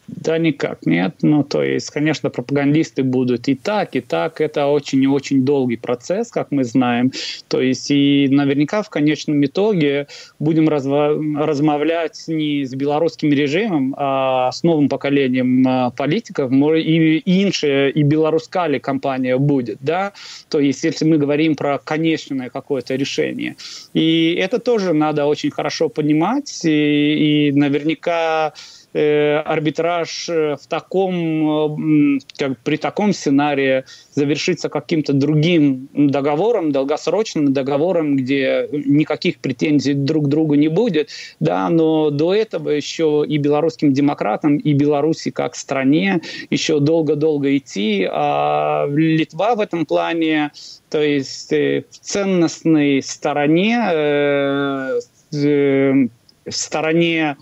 Да 0.06 0.36
никак 0.38 0.84
нет. 0.86 1.16
Ну, 1.22 1.44
то 1.44 1.62
есть, 1.62 1.90
конечно, 1.90 2.28
пропагандисты 2.28 3.02
будут 3.02 3.48
и 3.48 3.54
так, 3.54 3.96
и 3.96 4.00
так. 4.00 4.40
Это 4.40 4.66
очень 4.66 5.02
и 5.02 5.06
очень 5.06 5.44
долгий 5.44 5.76
процесс, 5.76 6.30
как 6.30 6.50
мы 6.50 6.64
знаем. 6.64 7.12
То 7.48 7.60
есть, 7.60 7.90
и 7.90 8.28
наверняка 8.30 8.82
в 8.82 8.90
конечном 8.90 9.44
итоге 9.44 10.06
будем 10.38 10.68
размовлять 10.68 12.24
не 12.26 12.64
с 12.64 12.74
белорусским 12.74 13.30
режимом, 13.30 13.94
а 13.96 14.52
с 14.52 14.62
новым 14.62 14.88
поколением 14.88 15.64
а, 15.66 15.90
политиков. 15.90 16.52
И, 16.52 17.18
и 17.18 17.44
иншая, 17.44 17.88
и 17.88 18.02
белорусская 18.02 18.78
компания 18.80 19.38
будет, 19.38 19.78
да. 19.80 20.12
То 20.48 20.60
есть, 20.60 20.84
если 20.84 21.06
мы 21.06 21.16
говорим 21.18 21.56
про 21.56 21.78
конечное 21.78 22.50
какое-то 22.50 22.94
решение. 22.94 23.56
И 23.94 24.34
это 24.34 24.58
тоже 24.58 24.92
надо 24.92 25.24
очень 25.24 25.50
хорошо 25.50 25.88
понимать. 25.88 26.64
И, 26.64 27.48
и 27.48 27.52
наверняка 27.52 28.52
Э, 28.96 29.38
арбитраж 29.38 30.28
э, 30.28 30.54
в 30.54 30.68
таком, 30.68 32.16
э, 32.16 32.20
как 32.38 32.56
при 32.58 32.76
таком 32.76 33.12
сценарии 33.12 33.82
завершится 34.12 34.68
каким-то 34.68 35.12
другим 35.12 35.88
договором, 35.92 36.70
долгосрочным 36.70 37.52
договором, 37.52 38.14
где 38.14 38.68
никаких 38.70 39.38
претензий 39.38 39.94
друг 39.94 40.26
к 40.26 40.28
другу 40.28 40.54
не 40.54 40.68
будет, 40.68 41.08
да, 41.40 41.68
но 41.70 42.10
до 42.10 42.32
этого 42.34 42.68
еще 42.70 43.24
и 43.28 43.36
белорусским 43.36 43.92
демократам, 43.92 44.58
и 44.58 44.72
Беларуси 44.74 45.32
как 45.32 45.56
стране 45.56 46.20
еще 46.50 46.78
долго-долго 46.78 47.56
идти, 47.56 48.08
а 48.08 48.86
Литва 48.88 49.56
в 49.56 49.60
этом 49.60 49.86
плане, 49.86 50.52
то 50.88 51.02
есть 51.02 51.50
в 51.50 51.98
ценностной 52.00 53.02
стороне, 53.02 55.00
в 55.32 56.08
стороне 56.48 57.36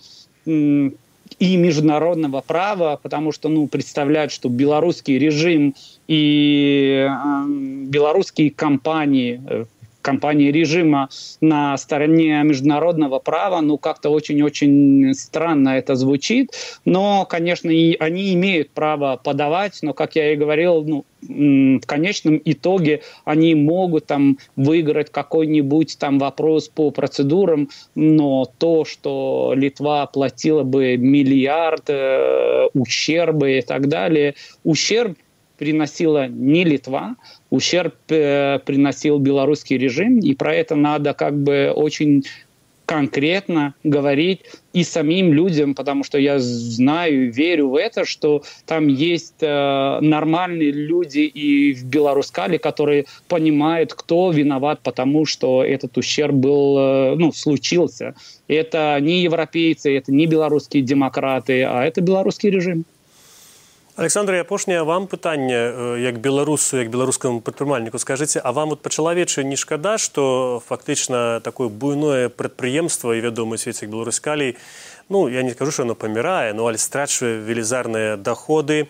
и 1.43 1.57
международного 1.57 2.41
права, 2.41 3.01
потому 3.03 3.33
что 3.33 3.49
ну, 3.49 3.67
представляют, 3.67 4.31
что 4.31 4.49
белорусский 4.49 5.19
режим 5.19 5.75
и 6.07 7.09
э, 7.11 7.47
белорусские 7.89 8.53
компании, 8.53 9.43
э, 9.45 9.65
компании 10.03 10.51
режима 10.51 11.09
на 11.41 11.77
стороне 11.79 12.43
международного 12.43 13.19
права, 13.19 13.61
ну, 13.61 13.79
как-то 13.79 14.11
очень-очень 14.11 15.15
странно 15.15 15.71
это 15.71 15.95
звучит. 15.95 16.51
Но, 16.85 17.25
конечно, 17.25 17.71
и 17.71 17.97
они 17.99 18.35
имеют 18.35 18.71
право 18.71 19.21
подавать, 19.23 19.79
но, 19.83 19.95
как 19.95 20.17
я 20.17 20.33
и 20.33 20.37
говорил, 20.37 20.85
ну, 20.85 21.05
в 21.23 21.87
конечном 21.87 22.41
итоге 22.45 23.03
они 23.25 23.55
могут 23.55 24.07
там 24.07 24.39
выиграть 24.57 25.11
какой-нибудь 25.11 25.97
там 25.99 26.19
вопрос 26.19 26.69
по 26.69 26.91
процедурам, 26.91 27.69
но 27.95 28.45
то, 28.59 28.85
что 28.85 29.53
Литва 29.55 30.07
платила 30.07 30.65
бы 30.65 30.97
миллиард 30.97 31.85
э, 31.89 32.69
ущербы 32.75 33.59
и 33.59 33.63
так 33.63 33.89
далее, 33.89 34.35
ущерб 34.65 35.17
приносила 35.59 36.27
не 36.27 36.65
Литва, 36.65 37.15
ущерб 37.53 37.95
э, 38.09 38.59
приносил 38.65 39.19
белорусский 39.19 39.77
режим, 39.77 40.19
и 40.19 40.35
про 40.35 40.55
это 40.55 40.75
надо 40.75 41.13
как 41.13 41.37
бы 41.37 41.71
очень 41.77 42.25
конкретно 42.87 43.75
говорить 43.85 44.41
и 44.73 44.85
самим 44.85 45.35
людям, 45.35 45.75
потому 45.75 46.03
что 46.03 46.19
я 46.19 46.39
знаю, 46.39 47.31
верю 47.31 47.69
в 47.69 47.77
это, 47.77 48.07
что 48.07 48.43
там 48.67 48.89
есть 48.89 49.43
э, 49.43 49.99
нормальные 50.01 50.73
люди 50.73 51.21
и 51.21 51.75
в 51.75 51.85
Беларускале, 51.85 52.59
которые 52.59 53.05
понимают, 53.29 53.93
кто 53.93 54.31
виноват, 54.31 54.81
потому 54.83 55.27
что 55.27 55.63
этот 55.63 55.99
ущерб 55.99 56.35
был, 56.35 56.79
э, 56.79 57.15
ну, 57.17 57.33
случился. 57.33 58.15
Это 58.49 58.99
не 59.01 59.23
европейцы, 59.23 59.95
это 59.95 60.11
не 60.11 60.27
белорусские 60.27 60.83
демократы, 60.83 61.65
а 61.65 61.85
это 61.85 62.01
белорусский 62.01 62.49
режим. 62.49 62.87
Александр 63.95 64.41
апошняе 64.41 64.83
вам 64.85 65.07
пытанне 65.07 66.01
як 66.01 66.19
беларусу 66.19 66.79
як 66.79 66.89
беларускаму 66.89 67.43
прадпрымальніку. 67.45 67.99
Скажыце 67.99 68.41
а 68.41 68.53
вам 68.53 68.71
вот 68.71 68.81
па-чалавечы 68.81 69.45
не 69.45 69.57
шкада 69.57 69.99
што 69.99 70.63
фактычна 70.67 71.41
такое 71.45 71.69
буйное 71.69 72.31
прадпрыемства 72.31 73.13
і 73.13 73.21
вядомы 73.21 73.59
свеце 73.59 73.85
беларускалей 73.85 74.57
ну 75.11 75.29
я 75.29 75.43
не 75.43 75.53
скажу 75.53 75.73
что 75.73 75.83
оно 75.83 75.95
памірае 75.95 76.55
ну 76.55 76.67
але 76.67 76.79
страчвае 76.79 77.37
велізарныя 77.45 78.17
доходы 78.17 78.89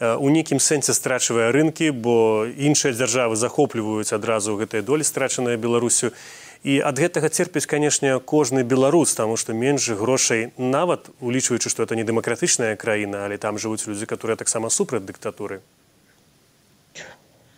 у 0.00 0.32
нейкім 0.32 0.64
сэнсе 0.64 0.96
страчвае 0.96 1.52
рынкі 1.52 1.92
бо 1.92 2.48
іншыя 2.48 2.96
дзяржавы 2.96 3.36
захопліваюць 3.36 4.16
адразу 4.16 4.56
гэтыя 4.56 4.80
долі 4.80 5.04
страчаныя 5.04 5.60
беларусю. 5.60 6.08
і 6.08 6.47
ад 6.82 6.98
гэтага 6.98 7.30
церпіць 7.30 7.66
канешне 7.70 8.18
кожны 8.18 8.64
беларус 8.66 9.14
таму 9.14 9.36
што 9.38 9.54
менш 9.54 9.88
грошай 9.94 10.50
нават 10.58 11.10
улічваючы 11.20 11.70
што 11.70 11.86
это 11.86 11.94
не 11.94 12.04
дэмакратычная 12.04 12.74
краіна 12.76 13.24
але 13.24 13.38
там 13.38 13.58
жывуць 13.58 13.86
людзі 13.86 14.06
которые 14.06 14.36
таксама 14.36 14.70
супраць 14.70 15.06
дыктатуры. 15.06 15.60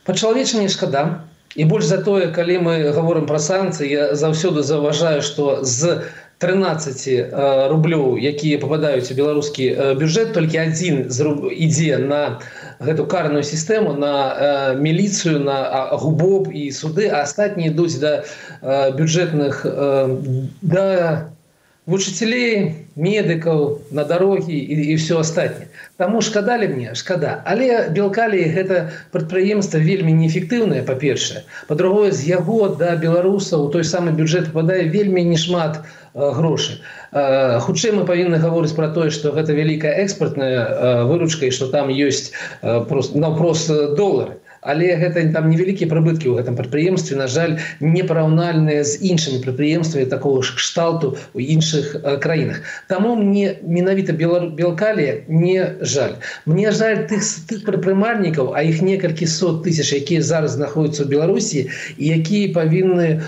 Па-чалавеча 0.04 0.59
не 0.59 0.69
шкада. 0.69 1.25
І 1.57 1.64
больш 1.64 1.85
за 1.85 1.99
тое 1.99 2.30
калі 2.30 2.59
мы 2.62 2.75
гаворым 2.95 3.26
пра 3.26 3.40
санкцыі 3.42 3.88
я 3.90 4.04
заўсёды 4.14 4.62
заўважаю 4.62 5.23
што 5.23 5.64
з 5.64 6.04
13 6.38 7.09
э, 7.09 7.69
рублёў 7.69 8.16
якія 8.16 8.61
попадаюць 8.61 9.11
у 9.11 9.14
беларускі 9.16 9.97
бюджэт 9.99 10.33
толькі 10.33 10.62
адзін 10.62 11.09
ідзе 11.09 11.99
на 11.99 12.40
гэту 12.79 13.05
карную 13.05 13.44
сістэму 13.44 13.94
на 13.94 14.13
э, 14.15 14.75
міліцыю 14.79 15.39
на 15.44 15.90
губоб 15.94 16.50
і 16.51 16.72
суды 16.72 17.07
а 17.09 17.22
астатнія 17.24 17.72
ідуць 17.72 18.00
да 18.00 18.24
бюджэтных 18.98 19.66
да 20.61 20.85
вучителей 21.91 22.87
медыкаў 22.97 23.83
на 23.91 24.05
дарогі 24.09 24.55
і, 24.55 24.95
і 24.95 24.95
все 24.97 25.21
астатняе 25.21 25.69
Таму 26.00 26.23
шкадалі 26.25 26.71
мне? 26.73 26.95
Шкада 26.97 27.43
але 27.45 27.91
белкалі 27.93 28.41
гэта 28.57 28.91
прадпрыемства 29.13 29.83
вельмі 29.83 30.17
неэфектыўнае 30.23 30.83
па-першае 30.89 31.45
па-другое 31.69 32.11
з 32.15 32.31
яго 32.31 32.73
да 32.81 32.95
беларусаў 32.97 33.71
той 33.75 33.85
самы 33.85 34.15
бюджэт 34.17 34.53
попадае 34.55 34.87
вельмі 34.89 35.26
немат 35.35 35.83
Э, 36.13 36.33
грошы 36.35 36.81
э, 37.13 37.61
хутчэй 37.63 37.93
мы 37.95 38.03
павінны 38.03 38.43
гаворыць 38.43 38.75
пра 38.75 38.89
тое 38.91 39.15
што 39.15 39.31
гэта 39.31 39.55
вялікая 39.55 39.93
экспартная 40.03 40.59
э, 40.59 41.05
выручка 41.07 41.47
і 41.47 41.55
што 41.55 41.69
там 41.71 41.87
ёсць 41.87 42.35
просто 42.91 43.15
наўпрост 43.15 43.71
долары 43.95 44.43
але 44.60 44.96
гэта 45.00 45.25
там 45.32 45.49
невялікія 45.50 45.88
прыбыткі 45.88 46.30
ў 46.30 46.40
гэтым 46.40 46.56
прадпрыемстве 46.56 47.16
на 47.16 47.26
жаль 47.26 47.56
непараўнальныя 47.80 48.84
з 48.84 49.00
іншымі 49.00 49.40
прадпрыемствамі 49.44 50.06
такого 50.12 50.42
ж 50.42 50.56
кшталту 50.56 51.16
у 51.34 51.40
іншых 51.40 51.96
краінах. 52.20 52.62
Таму 52.88 53.16
мне 53.16 53.56
менавіта 53.62 54.12
белкалія 54.12 55.25
не 55.28 55.80
жаль. 55.80 56.20
Мне 56.44 56.73
жаль 56.73 57.06
тых 57.08 57.25
тых 57.49 57.64
прадпрымальнікаў 57.64 58.52
а 58.54 58.62
іх 58.62 58.82
некалькі 58.84 59.26
сот 59.26 59.64
тысяч 59.64 59.92
якія 59.96 60.20
зараз 60.23 60.58
знаходзяцца 60.60 61.04
ў 61.04 61.08
беларусі 61.08 61.68
і 61.96 62.04
якія 62.20 62.52
павінны 62.52 63.25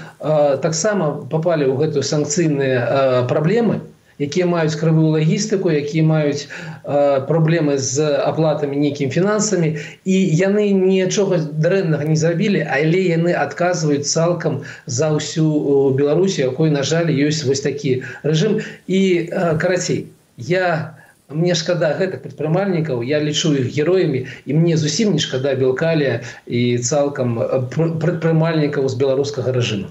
таксама 0.60 1.24
попали 1.32 1.64
ў 1.64 1.76
гэтую 1.80 2.04
санкцыйныя 2.04 3.24
праблемы 3.28 3.80
якія 4.18 4.46
маюць 4.46 4.76
крывую 4.76 5.12
лагістыку 5.16 5.70
якія 5.70 6.04
маюць 6.04 6.46
э, 6.46 7.24
праблемы 7.28 7.78
з 7.78 8.04
аплатамі 8.20 8.76
нейкім 8.76 9.10
фінансамі 9.10 9.76
і 10.04 10.16
яны 10.40 10.70
нічога 10.72 11.40
дрэннага 11.52 12.04
не 12.04 12.16
зрабілі 12.16 12.66
але 12.68 13.00
яны 13.08 13.32
адказваюць 13.32 14.08
цалкам 14.08 14.62
за 14.86 15.12
ўсю 15.16 15.94
беларусі 15.96 16.48
якой 16.48 16.70
на 16.70 16.82
жаль 16.82 17.12
ёсць 17.12 17.44
вось 17.48 17.64
такі 17.64 18.02
рэжым 18.22 18.60
і 18.86 19.00
э, 19.30 19.56
карацей 19.58 20.08
я 20.36 20.96
мне 21.32 21.54
шкада 21.54 21.94
гэтых 21.96 22.22
прадпрымальнікаў 22.26 23.02
я 23.08 23.20
лічу 23.24 23.54
іх 23.56 23.72
героямі 23.72 24.26
і 24.44 24.58
мне 24.58 24.76
зусім 24.76 25.16
не 25.16 25.22
шкада 25.24 25.54
белкалія 25.56 26.20
і 26.46 26.78
цалкам 26.78 27.40
прадпрымальнікаў 27.72 28.88
з 28.88 29.00
беларускага 29.00 29.56
рэжыму 29.56 29.88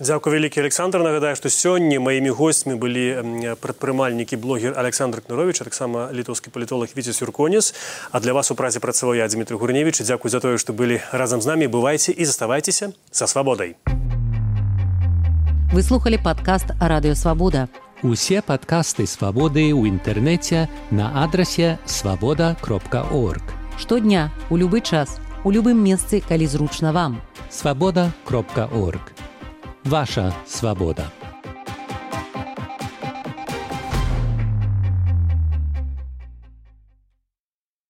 Дзякую 0.00 0.34
вялікі 0.34 0.60
Александр 0.60 1.02
нагадаю 1.04 1.36
што 1.36 1.48
сёння 1.48 2.00
маімі 2.00 2.30
госцьмі 2.34 2.74
былі 2.74 3.56
прадпрымальнікі 3.62 4.36
блогер 4.36 4.74
Александр 4.76 5.22
кнырович 5.22 5.62
таксама 5.62 6.10
літоўскі 6.12 6.50
палітолог 6.50 6.88
віце 6.96 7.12
сюрконес 7.12 7.74
а 8.10 8.20
для 8.20 8.32
вас 8.32 8.50
у 8.50 8.54
празе 8.54 8.80
працаваў 8.80 9.14
я 9.14 9.28
Дмітрий 9.28 9.58
гурневич 9.58 10.02
дзякуй 10.02 10.30
за 10.30 10.40
тое 10.40 10.58
што 10.58 10.72
былі 10.72 11.00
разам 11.12 11.40
з 11.40 11.46
намі 11.46 11.66
бывайце 11.66 12.10
і 12.10 12.24
заставайцеся 12.24 12.92
са 13.10 13.26
свабодай 13.26 13.76
выслухали 15.74 16.18
подкаст 16.22 16.70
радыёвабода 16.78 17.68
усе 18.02 18.42
падкасты 18.42 19.06
свабоды 19.06 19.72
ў 19.72 19.90
інтэрнэце 19.90 20.68
на 20.90 21.24
адрасе 21.24 21.78
свабода 21.86 22.54
кропка 22.60 23.02
орг 23.10 23.42
штодня 23.78 24.30
у 24.50 24.56
любы 24.56 24.80
час 24.80 25.18
у 25.44 25.50
любым 25.50 25.82
месцы 25.82 26.20
калі 26.20 26.46
зручна 26.46 26.92
вам 26.92 27.18
свабода 27.50 28.12
кропка 28.24 28.68
орг 28.70 29.14
Ваша 29.89 30.31
свобода. 30.45 31.18